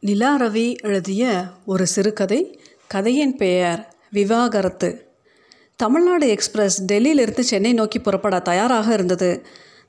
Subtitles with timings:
[0.00, 5.08] நிலா ரவி எழுதிய ஒரு சிறுகதை கதையின் பெயர் விவாகரத்து.
[5.76, 9.46] தமிழ்நாடு எக்ஸ்பிரஸ் டெல்லியிலிருந்து சென்னை நோக்கி புறப்பட தயாராக இருந்தது.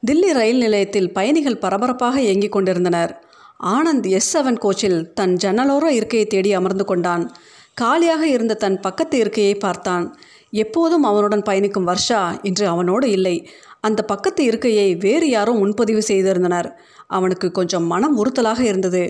[0.08, 3.24] தில்லி ரயில் நிலையத்தில் பயணிகள் பரபரப்பாக இயங்கிக் கொண்டிருந்தனர்.
[3.64, 7.32] ஆனந்த் எஸ் செவன் கோச்சில் தன் ஜன்னலோர இருக்கையை தேடி அமர்ந்து கொண்டான்.
[7.74, 10.18] காலியாக இருந்த தன் பக்கத்து இருக்கையை பார்த்தான்.
[10.52, 13.50] எப்போதும் அவனுடன் பயணிக்கும் வர்ஷா இன்று அவனோடு இல்லை.
[13.84, 16.70] அந்த பக்கத்து இருக்கையை வேறு யாரோ முன்பதிவு செய்திருந்தனர்.
[17.08, 19.04] அவனுக்கு கொஞ்சம் மனம் உறுத்தலாக இருந்தது.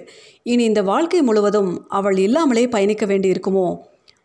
[0.43, 3.67] இனி இந்த வாழ்க்கை முழுவதும் அவள் இல்லாமலே பயணிக்க வேண்டியிருக்குமோ?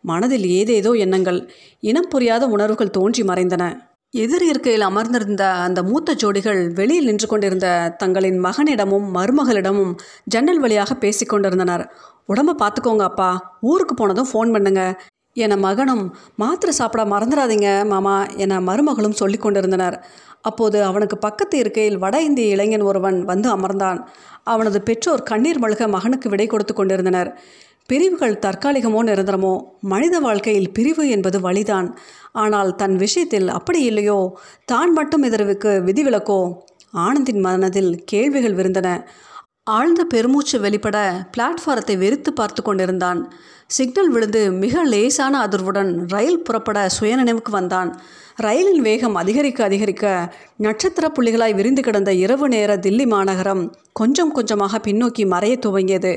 [0.05, 1.41] மனதில் ஏதேதோ எண்ணங்கள்
[1.81, 3.65] இனம் புரியாத உணர்வுகள் தோன்றி மறைந்தன.
[4.15, 9.93] எதிர் இருக்கையில் அமர்ந்திருந்த அந்த மூத்த ஜோடிகள் வெளியில் நின்று கொண்டிருந்த தங்களின் மகனிடமும் மருமகளிடமும்
[10.25, 11.85] ஜன்னல் வழியாக பேசிக்கொண்டிருந்தனர்
[12.33, 13.31] உடம்ப பார்த்துக்கோங்க அப்பா
[13.71, 14.83] ஊருக்கு போனதும் ஃபோன் பண்ணுங்க.
[15.37, 16.05] என மகனும்
[16.37, 19.97] மாத்திரை சாப்பிட மறந்துடாதீங்க மாமா என மருமகளும் சொல்லி கொண்டிருந்தனர்.
[20.45, 24.01] அப்போது அவனுக்கு பக்கத்து இருக்கையில் வட இந்திய இளைஞன் ஒருவன் வந்து அமர்ந்தான்.
[24.45, 27.31] அவனது பெற்றோர் கண்ணீர் மழுக மகனுக்கு விடை கொடுத்து கொண்டிருந்தனர்.
[27.87, 31.89] பிரிவுகள் தற்காலிகமோ நிரந்தரமோ மனித வாழ்க்கையில் பிரிவு என்பது வழிதான்.
[32.33, 34.19] ஆனால் தன் விஷயத்தில் அப்படி இல்லையோ?
[34.65, 36.41] தான் மட்டும் இதற்கு விதிவிலக்கோ?
[36.97, 38.89] ஆனந்தின் மனதில் கேள்விகள் விருந்தன.
[39.67, 43.33] ஆழ்ந்த பெருமூச்சு வெளிப்பட பிளாட்ஃபாரத்தை வெறித்து பார்த்து கொண்டிருந்தான்.
[43.67, 48.01] சிக்னல் விழுந்து மிக லேசான அதிர்வுடன் ரயில் புறப்பட சுயநினைவுக்கு வந்தான்.
[48.43, 55.27] ரயிலின் வேகம் அதிகரிக்க அதிகரிக்க நட்சத்திர புள்ளிகளாய் விரிந்து கிடந்த இரவு நேர தில்லி மாநகரம் கொஞ்சம் கொஞ்சமாக பின்னோக்கி
[55.27, 56.15] மறைய துவங்கியது.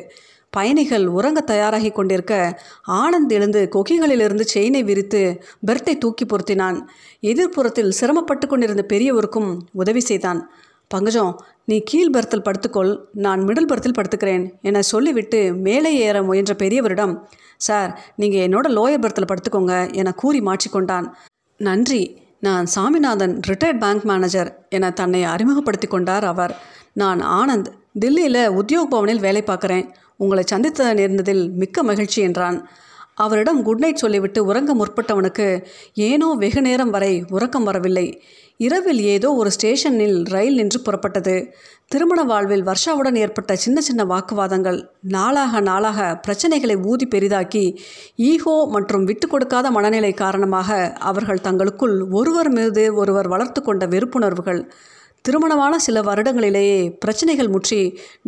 [0.49, 6.79] பயணிகள் உறங்க தயாராகி கொண்டிருக்க ஆனந்த் எழுந்து கொக்கிகளிலிருந்து செயினை விரித்து பெர்த்தை தூக்கி பொருத்தினான்.
[7.21, 10.51] எதிர்ப்புறத்தில் சிரமப்பட்டு கொண்டிருந்த பெரியவருக்கும் உதவி செய்தான்.
[10.87, 11.31] பங்கஜம்
[11.65, 17.13] நீ கீழ் பர்த்தில் படுத்துக்கொள் நான் மிடில் பர்த்தில் படுத்துக்கிறேன் என சொல்லிவிட்டு மேலே ஏற முயன்ற பெரியவரிடம்
[17.57, 21.07] சார் நீங்கள் என்னோட லோயர் பர்த்தில் படுத்துக்கோங்க என கூறி மாற்றிக்கொண்டான்.
[21.57, 26.55] நன்றி நான் சாமிநாதன் ரிட்டையர்ட் பேங்க் மேனேஜர் என தன்னை அறிமுகப்படுத்தி கொண்டார் அவர்.
[26.93, 27.69] நான் ஆனந்த்
[28.05, 32.67] தில்லியில் உத்தியோக் பவனில் வேலை பார்க்குறேன் உங்களை சந்தித்த நேர்ந்ததில் மிக்க மகிழ்ச்சி என்றான்.
[33.23, 35.47] அவரிடம் குட் நைட் சொல்லிவிட்டு உறங்க முற்பட்டவனுக்கு
[36.07, 38.07] ஏனோ வெகு நேரம் வரை உறக்கம் வரவில்லை.
[38.59, 41.35] இரவில் ஏதோ ஒரு ஸ்டேஷனில் ரயில் நின்று புறப்பட்டது.
[41.87, 44.79] திருமண வாழ்வில் வர்ஷாவுடன் ஏற்பட்ட சின்ன சின்ன வாக்குவாதங்கள்
[45.15, 47.65] நாளாக நாளாக பிரச்சனைகளை ஊதி பெரிதாக்கி
[48.29, 50.79] ஈகோ மற்றும் விட்டு கொடுக்காத மனநிலை காரணமாக
[51.11, 54.61] அவர்கள் தங்களுக்குள் ஒருவர் மீது ஒருவர் வளர்த்து கொண்ட வெறுப்புணர்வுகள்.
[55.21, 57.81] திருமணமான சில வருடங்களிலேயே பிரச்சனைகள் முற்றி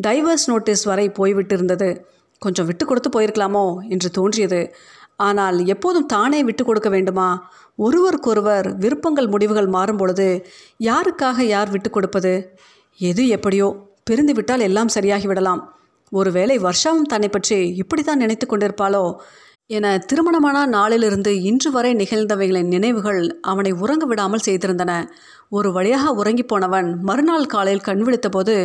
[0.08, 1.92] டைவர்ஸ் நோட்டீஸ் வரை போய்விட்டிருந்தது.
[2.40, 4.62] கொஞ்சம் விட்டு கொடுத்து போயிருக்கலாமோ என்று தோன்றியது.
[5.28, 7.30] ஆனால் எப்போதும் தானே விட்டு கொடுக்க வேண்டுமா?
[7.76, 10.28] ஒருவருக்கொருவர் விருப்பங்கள் முடிவுகள் மாறும் பொழுது
[10.84, 12.34] யாருக்காக யார் விட்டு கொடுப்பது?
[13.00, 13.68] எது எப்படியோ
[14.04, 15.62] பிரிந்து விட்டால் எல்லாம் சரியாகிவிடலாம்
[16.12, 19.04] ஒருவேளை வருஷாவும் தன்னை பற்றி இப்படித்தான் நினைத்து கொண்டிருப்பாளோ?
[19.70, 24.92] என திருமணமான நாளிலிருந்து இன்று வரை நிகழ்ந்தவைகளின் நினைவுகள் அவனை உறங்க விடாமல் செய்திருந்தன.
[25.50, 28.56] ஒரு வழியாக உறங்கி போனவன் மறுநாள் காலையில் கண் விழித்தபோது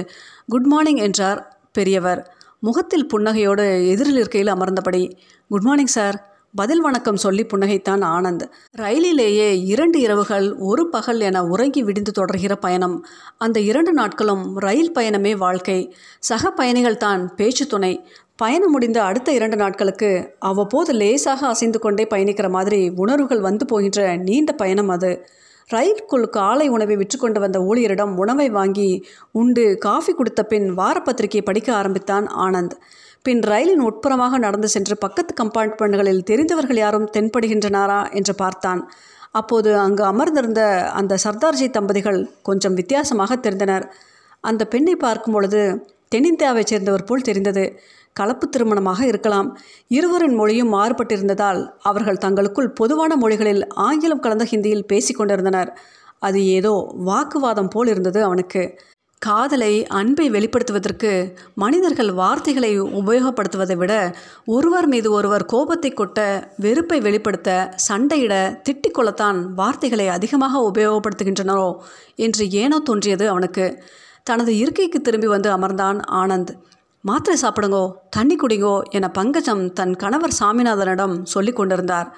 [0.46, 1.42] குட் மார்னிங் என்றார்
[1.72, 2.22] பெரியவர்.
[2.64, 5.12] முகத்தில் புன்னகையோடு எதிரில் இருக்கையில் அமர்ந்தபடி
[5.48, 8.42] குட் மார்னிங் சார் பதில் வணக்கம் சொல்லி புன்னகைத்தான் ஆனந்த்.
[8.76, 13.06] ரயிலிலேயே இரண்டு இரவுகள் ஒரு பகல் என உறங்கி விடிந்து தொடர்கிற பயணம்.
[13.38, 15.94] அந்த இரண்டு நாட்களும் ரயில் பயணமே வாழ்க்கை.
[16.20, 18.08] சக பயணிகள் தான் பேச்சு துணை.
[18.36, 24.52] பயணம் முடிந்த அடுத்த இரண்டு நாட்களுக்கு அவ்வப்போது லேசாக அசைந்து கொண்டே பயணிக்கிற மாதிரி உணர்வுகள் வந்து போகின்ற நீண்ட
[24.52, 25.28] பயணம் அது.
[25.72, 32.26] ரயிலுக்குள் காலை உணவை விற்றுக்கொண்டு வந்த ஊழியரிடம் உணவை வாங்கி உண்டு காஃபி கொடுத்த பின் வாரப்பத்திரிகையை படிக்க ஆரம்பித்தான்
[32.26, 32.76] ஆனந்த்.
[33.22, 38.90] பின் ரயிலின் உட்புறமாக நடந்து சென்று பக்கத்து கம்பார்ட்மெண்ட்களில் தெரிந்தவர்கள் யாரும் தென்படுகின்றனாரா என்று பார்த்தான்.
[39.30, 43.86] அப்போது அங்கு அமர்ந்திருந்த அந்த சர்தார்ஜி தம்பதிகள் கொஞ்சம் வித்தியாசமாக தெரிந்தனர்.
[44.40, 47.80] அந்த பெண்ணை பார்க்கும் பொழுது தென்னிந்தியாவைச் சேர்ந்தவர் போல் தெரிந்தது.
[48.16, 49.48] கலப்பு திருமணமாக இருக்கலாம்.
[49.88, 55.70] இருவரின் மொழியும் மாறுபட்டிருந்ததால் அவர்கள் தங்களுக்குள் பொதுவான மொழிகளில் ஆங்கிலம் கலந்த ஹிந்தியில் பேசிக்கொண்டிருந்தனர்
[56.18, 56.74] அது ஏதோ
[57.08, 58.62] வாக்குவாதம் போல் இருந்தது அவனுக்கு.
[59.22, 61.10] காதலை அன்பை வெளிப்படுத்துவதற்கு
[61.54, 62.70] மனிதர்கள் வார்த்தைகளை
[63.00, 63.92] உபயோகப்படுத்துவதை விட
[64.46, 66.18] ஒருவர் மீது ஒருவர் கோபத்தை கொட்ட
[66.56, 67.50] வெறுப்பை வெளிப்படுத்த
[67.88, 68.34] சண்டையிட
[68.66, 71.70] திட்டிக்கொள்ளத்தான் வார்த்தைகளை அதிகமாக உபயோகப்படுத்துகின்றனரோ
[72.16, 73.66] என்று ஏனோ தோன்றியது அவனுக்கு.
[74.22, 76.52] தனது இருக்கைக்கு திரும்பி வந்து அமர்ந்தான் ஆனந்த்.
[77.04, 82.08] மாத்திரை சாப்பிடுங்கோ தண்ணி குடிங்கோ என பங்கஜம் தன் கணவர் சாமிநாதனிடம் சொல்லி கொண்டிருந்தார்.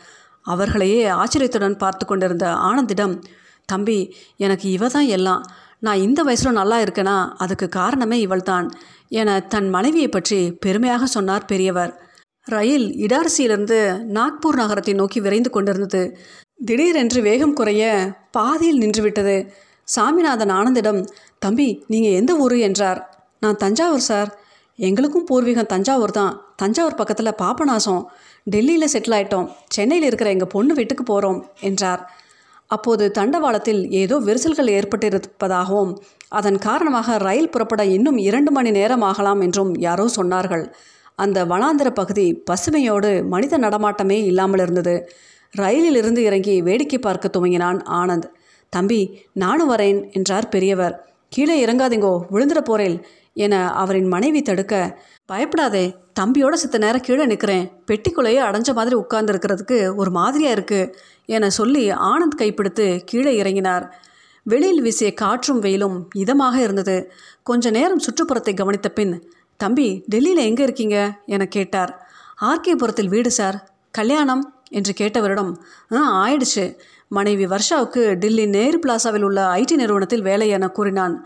[0.42, 3.14] அவர்களையே ஆச்சரியத்துடன் பார்த்து கொண்டிருந்த ஆனந்திடம்
[3.66, 5.42] தம்பி எனக்கு இவ தான் எல்லாம்.
[5.78, 7.16] நான் இந்த வயசில் நல்லா இருக்கேனா?
[7.36, 8.68] அதுக்கு காரணமே இவள்தான்
[9.08, 11.92] என தன் மனைவியை பற்றி பெருமையாக சொன்னார் பெரியவர்.
[12.44, 13.80] ரயில் இடாரசியிலிருந்து
[14.12, 16.16] நாக்பூர் நகரத்தை நோக்கி விரைந்து கொண்டிருந்தது.
[16.64, 17.84] திடீரென்று வேகம் குறைய
[18.30, 19.36] பாதியில் நின்றுவிட்டது.
[19.82, 21.06] சாமிநாதன் ஆனந்திடம்
[21.38, 22.58] தம்பி நீங்கள் எந்த ஊர்?
[22.58, 23.00] என்றார்.
[23.40, 24.30] நான் தஞ்சாவூர் சார்.
[24.78, 26.32] எங்களுக்கும் பூர்வீகம் தஞ்சாவூர் தான்.
[26.56, 28.02] தஞ்சாவூர் பக்கத்தில் பாபநாசம்
[28.46, 29.46] டெல்லியில் செட்டில் ஆயிட்டோம்.
[29.76, 32.02] சென்னையில் இருக்கிற எங்கள் பொண்ணு வீட்டுக்கு போகிறோம் என்றார்.
[32.66, 35.92] அப்போது தண்டவாளத்தில் ஏதோ விரிசல்கள் ஏற்பட்டிருப்பதாகவும்
[36.28, 40.64] அதன் காரணமாக ரயில் புறப்பட இன்னும் இரண்டு மணி நேரம் ஆகலாம் என்றும் யாரோ சொன்னார்கள்.
[41.14, 44.94] அந்த வனாந்திர பகுதி பசுமையோடு மனித நடமாட்டமே இல்லாமல் இருந்தது.
[45.54, 48.26] ரயிலில் இருந்து இறங்கி வேடிக்கை பார்க்க துவங்கினான் ஆனந்த்.
[48.72, 49.00] தம்பி
[49.32, 50.96] நானும் வரேன் என்றார் பெரியவர்.
[51.28, 52.96] கீழே இறங்காதீங்கோ விழுந்துட போறேன்.
[53.36, 54.74] என அவரின் மனைவி தடுக்க
[55.26, 60.80] பயப்படாதே தம்பியோட சித்த நேரம் கீழே நிற்கிறேன் பெட்டிக்குள்ளேயே அடைஞ்ச மாதிரி உட்கார்ந்துருக்கிறதுக்கு ஒரு மாதிரியாக இருக்கு
[61.26, 63.86] என சொல்லி ஆனந்த் கைப்பிடித்து கீழே இறங்கினார்.
[64.42, 66.96] வெளியில் வீசிய காற்றும் வெயிலும் இதமாக இருந்தது.
[67.42, 69.14] கொஞ்ச நேரம் சுற்றுப்புறத்தை கவனித்த பின்
[69.56, 70.98] தம்பி டெல்லியில் எங்கே இருக்கீங்க?
[71.26, 71.92] என கேட்டார்.
[72.40, 73.56] ஆர்கேபுரத்தில் வீடு சார்.
[73.90, 75.52] கல்யாணம் என்று கேட்டவரிடம்
[75.92, 76.64] ஆ ஆயிடுச்சு.
[77.08, 81.16] மனைவி வர்ஷாவுக்கு டெல்லி நேரு பிளாசாவில் உள்ள ஐடி நிறுவனத்தில் வேலை என கூறினான்.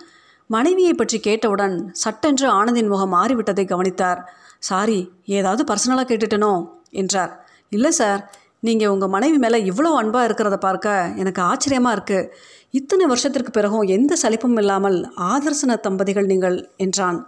[0.51, 4.21] மனைவியை பற்றி கேட்டவுடன் சட்டென்று ஆனந்தின் முகம் மாறிவிட்டதை கவனித்தார்.
[4.59, 4.99] சாரி
[5.39, 6.55] ஏதாவது பர்சனலாக கேட்டுட்டனோ?
[6.91, 7.33] என்றார்.
[7.69, 8.23] இல்லை சார்
[8.61, 12.31] நீங்கள் உங்கள் மனைவி மேலே இவ்வளோ அன்பாக இருக்கிறத பார்க்க எனக்கு ஆச்சரியமாக இருக்குது
[12.71, 14.99] இத்தனை வருஷத்திற்கு பிறகும் எந்த சலிப்பும் இல்லாமல்
[15.33, 17.19] ஆதர்சன தம்பதிகள் நீங்கள் என்றான்.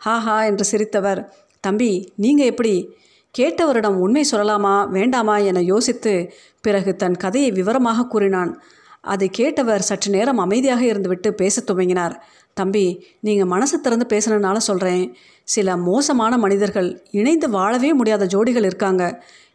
[0.00, 1.20] ஹாஹா என்று சிரித்தவர்.
[1.64, 2.74] தம்பி நீங்கள் எப்படி?
[3.34, 6.12] கேட்டவரிடம் உண்மை சொல்லலாமா வேண்டாமா என யோசித்து
[6.60, 8.52] பிறகு தன் கதையை விவரமாக கூறினான்.
[9.04, 12.14] அதை கேட்டவர் சற்று நேரம் அமைதியாக இருந்துவிட்டு பேசத் துவங்கினார்.
[12.54, 12.86] தம்பி
[13.20, 15.04] நீங்கள் மனசு திறந்து பேசுனதுனால சொல்கிறேன்
[15.48, 19.02] சில மோசமான மனிதர்கள் இணைந்து வாழவே முடியாத ஜோடிகள் இருக்காங்க.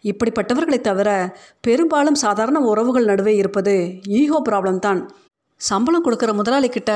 [0.03, 1.09] இப்படிப்பட்டவர்களை தவிர
[1.61, 3.75] பெரும்பாலும் சாதாரண உறவுகள் நடுவே இருப்பது
[4.19, 5.01] ஈகோ ப்ராப்ளம் தான்.
[5.61, 6.91] சம்பளம் கொடுக்குற முதலாளி கிட்ட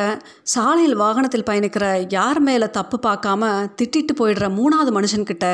[0.54, 3.50] சாலையில் வாகனத்தில் பயணிக்கிற யார் மேலே தப்பு பார்க்காம
[3.80, 5.48] திட்டிட்டு போயிடுற மூணாவது மனுஷன்கிட்ட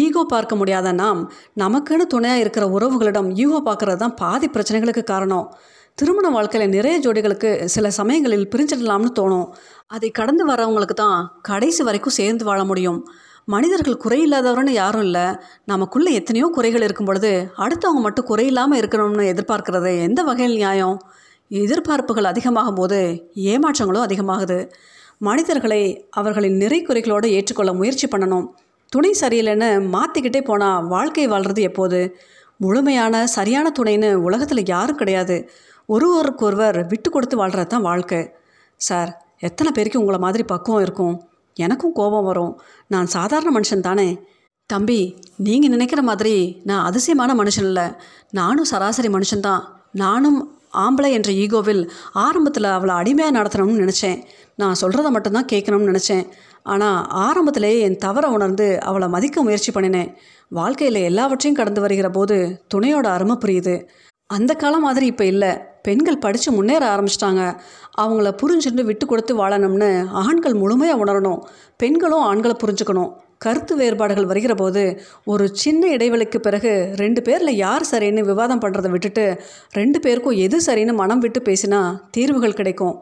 [0.00, 1.20] ஈகோ பார்க்க முடியாத நாம்
[1.58, 5.46] நமக்குன்னு துணையாக இருக்கிற உறவுகளிடம் ஈகோ பார்க்கறது தான் பாதி பிரச்சனைகளுக்கு காரணம்.
[6.00, 9.48] திருமண வாழ்க்கையில் நிறைய ஜோடிகளுக்கு சில சமயங்களில் பிரிஞ்சிடலாம்னு தோணும்.
[9.86, 13.08] அதை கடந்து வரவங்களுக்கு தான் கடைசி வரைக்கும் சேர்ந்து வாழ முடியும்.
[13.44, 15.26] மனிதர்கள் குறையில்லாதவர்னு யாரும் இல்லை.
[15.64, 20.96] நமக்குள்ளே எத்தனையோ குறைகள் இருக்கும் பொழுது அடுத்தவங்க மட்டும் குறையில்லாமல் இருக்கணும்னு எதிர்பார்க்கறது எந்த வகையில் நியாயம்?
[21.50, 23.00] எதிர்பார்ப்புகள் அதிகமாகும் போது
[23.34, 24.70] ஏமாற்றங்களும் அதிகமாகுது.
[25.18, 28.46] மனிதர்களை அவர்களின் நிறை குறைகளோடு ஏற்றுக்கொள்ள முயற்சி பண்ணணும்.
[28.88, 32.16] துணை சரியில்லைன்னு மாற்றிக்கிட்டே போனால் வாழ்க்கை வாழ்கிறது எப்போது?
[32.56, 35.36] முழுமையான சரியான துணைன்னு உலகத்தில் யாரும் கிடையாது.
[35.92, 38.22] ஒருவருக்கொருவர் விட்டு கொடுத்து வாழ்கிறது தான் வாழ்க்கை.
[38.76, 41.28] சார் எத்தனை பேருக்கு உங்களை மாதிரி பக்குவம் இருக்கும்?
[41.54, 42.60] எனக்கும் கோபம் வரும்.
[42.86, 44.08] நான் சாதாரண மனுஷன் தானே.
[44.66, 44.98] தம்பி
[45.36, 47.86] நீங்கள் நினைக்கிற மாதிரி நான் அதிசயமான மனுஷன் இல்லை.
[48.30, 50.38] நானும் சராசரி மனுஷன்தான் நானும்
[50.74, 54.18] ஆம்பளை என்ற ஈகோவில் ஆரம்பத்தில் அவளை அடிமையாக நடத்தணும்னு நினச்சேன்.
[54.56, 56.24] நான் சொல்கிறத மட்டும்தான் கேட்கணும்னு நினச்சேன்.
[56.62, 60.14] ஆனால் ஆரம்பத்திலேயே என் தவறை உணர்ந்து அவளை மதிக்க முயற்சி பண்ணினேன்.
[60.48, 62.36] வாழ்க்கையில் எல்லாவற்றையும் கடந்து வருகிற போது
[62.74, 63.74] துணையோட அருமை புரியுது.
[64.26, 65.69] அந்த காலம் மாதிரி இப்போ இல்லை.
[65.86, 67.42] பெண்கள் படித்து முன்னேற ஆரம்பிச்சிட்டாங்க.
[68.02, 69.90] அவங்கள புரிஞ்சுட்டு விட்டு கொடுத்து வாழணும்னு
[70.22, 71.40] ஆண்கள் முழுமையாக உணரணும்.
[71.82, 73.10] பெண்களும் ஆண்களை புரிஞ்சுக்கணும்.
[73.44, 74.82] கருத்து வேறுபாடுகள் வருகிற போது
[75.32, 76.72] ஒரு சின்ன இடைவெளிக்கு பிறகு
[77.02, 79.24] ரெண்டு பேரில் யார் சரின்னு விவாதம் பண்ணுறதை விட்டுட்டு
[79.78, 81.80] ரெண்டு பேருக்கும் எது சரின்னு மனம் விட்டு பேசினா
[82.16, 82.96] தீர்வுகள் கிடைக்கும்.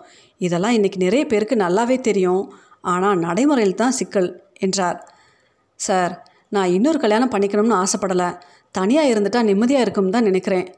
[0.46, 2.44] இதெல்லாம் இன்றைக்கி நிறைய பேருக்கு நல்லாவே தெரியும்.
[2.92, 4.30] ஆனால் நடைமுறையில் தான் சிக்கல்
[4.66, 4.98] என்றார்.
[5.86, 6.14] சார்
[6.56, 8.28] நான் இன்னொரு கல்யாணம் பண்ணிக்கணும்னு ஆசைப்படலை.
[8.78, 10.68] தனியாக இருந்துட்டா நிம்மதியாக இருக்கும்னு தான் நினைக்கிறேன்.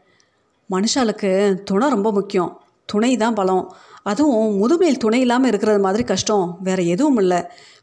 [0.75, 1.31] மனுஷாளுக்கு
[1.69, 2.51] துணை ரொம்ப முக்கியம்.
[2.93, 3.65] துணை தான் பலம்.
[4.11, 6.47] அதுவும் முதுமையில் துணை இல்லாமல் இருக்கிறது மாதிரி கஷ்டம்.
[6.67, 7.41] வேறு எதுவும் இல்லை.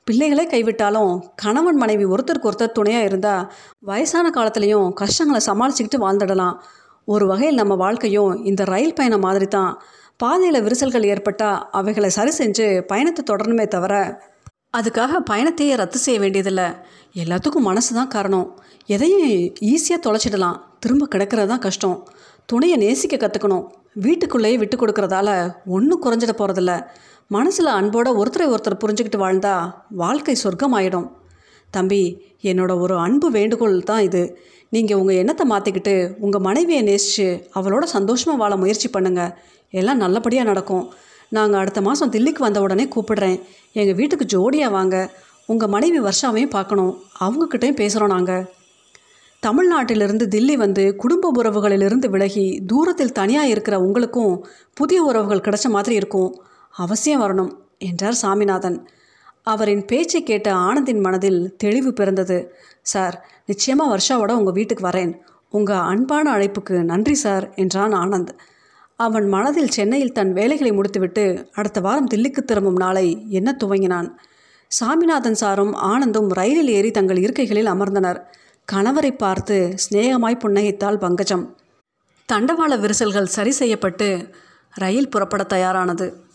[0.07, 1.11] பிள்ளைகளே கைவிட்டாலும்
[1.43, 3.47] கணவன் மனைவி ஒருத்தருக்கு ஒருத்தர் துணையாக இருந்தால்
[3.89, 6.55] வயசான காலத்துலேயும் கஷ்டங்களை சமாளிச்சுக்கிட்டு வாழ்ந்துடலாம்.
[7.13, 9.71] ஒரு வகையில் நம்ம வாழ்க்கையும் இந்த ரயில் பயணம் மாதிரி தான்
[10.17, 13.93] பாதையில் விரிசல்கள் ஏற்பட்டால் அவைகளை சரி செஞ்சு பயணத்தை தொடரணுமே தவிர
[14.77, 16.65] அதுக்காக பயணத்தையே ரத்து செய்ய வேண்டியதில்லை.
[17.23, 18.47] எல்லாத்துக்கும் மனசு தான் காரணம்.
[18.95, 19.27] எதையும்
[19.73, 20.57] ஈஸியாக தொலைச்சிடலாம்.
[20.79, 21.97] திரும்ப கிடக்கிறது தான் கஷ்டம்.
[22.49, 23.66] துணையை நேசிக்க கற்றுக்கணும்
[24.04, 25.30] வீட்டுக்குள்ளேயே விட்டு கொடுக்கறதால
[25.75, 26.73] ஒன்றும் குறைஞ்சிட போகிறதில்ல
[27.35, 29.54] மனசில் அன்போட ஒருத்தரை ஒருத்தர் புரிஞ்சுக்கிட்டு வாழ்ந்தா
[30.01, 31.07] வாழ்க்கை சொர்க்கம் ஆயிடும்
[31.75, 32.01] தம்பி
[32.49, 34.21] என்னோட ஒரு அன்பு வேண்டுகோள் தான் இது.
[34.75, 37.27] நீங்கள் உங்கள் எண்ணத்தை மாற்றிக்கிட்டு உங்கள் மனைவியை நேசித்து
[37.57, 39.33] அவளோட சந்தோஷமாக வாழ முயற்சி பண்ணுங்கள்
[39.73, 40.85] எல்லாம் நல்லபடியாக நடக்கும்.
[41.37, 43.37] நாங்கள் அடுத்த மாதம் தில்லிக்கு வந்த உடனே கூப்பிடுறேன்.
[43.80, 44.95] எங்கள் வீட்டுக்கு ஜோடியாக வாங்க.
[45.51, 46.94] உங்கள் மனைவி வர்ஷாவையும் பார்க்கணும்.
[47.25, 48.45] அவங்கக்கிட்டையும் பேசுகிறோம் நாங்கள்
[49.47, 56.42] தமிழ்நாட்டிலிருந்து தில்லி வந்து குடும்ப உறவுகளிலிருந்து விலகி தூரத்தில் தனியாக இருக்கிற உங்களுக்கும் புதிய உறவுகள் கிடைச்ச மாதிரி இருக்கும்.
[56.75, 58.77] அவசியம் வரணும் என்றார் சாமிநாதன்.
[59.44, 62.37] அவரின் பேச்சை கேட்ட ஆனந்தின் மனதில் தெளிவு பிறந்தது.
[62.81, 65.13] சார் நிச்சயமாக வருஷாவோட உங்கள் வீட்டுக்கு வரேன்.
[65.49, 68.33] உங்கள் அன்பான அழைப்புக்கு நன்றி சார் என்றான் ஆனந்த்.
[68.95, 74.09] அவன் மனதில் சென்னையில் தன் வேலைகளை முடித்துவிட்டு அடுத்த வாரம் தில்லிக்கு திரும்பும் நாளை என்ன துவங்கினான்.
[74.68, 78.19] சாமிநாதன் சாரும் ஆனந்தும் ரயிலில் ஏறி தங்கள் இருக்கைகளில் அமர்ந்தனர்.
[78.71, 81.56] கணவரை பார்த்து சிநேகமாய் புன்னகைத்தாள் பங்கஜம்.
[82.33, 84.30] தண்டவாள விரிசல்கள் சரி செய்யப்பட்டு
[84.74, 86.26] ரயில் புறப்பட தயாரானது.